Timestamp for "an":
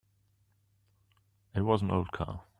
1.83-1.91